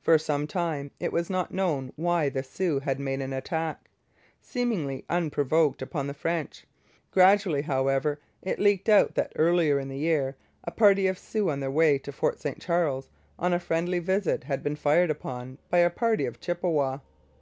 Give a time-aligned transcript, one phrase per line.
[0.00, 3.88] For some time it was not known why the Sioux had made an attack,
[4.40, 6.66] seemingly unprovoked, upon the French.
[7.12, 11.60] Gradually, however, it leaked out that earlier in the year a party of Sioux on
[11.60, 15.78] their way to Fort St Charles on a friendly visit had been fired upon by
[15.78, 16.98] a party of Chippewas.